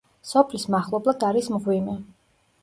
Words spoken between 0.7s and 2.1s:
მახლობლად არის მღვიმე.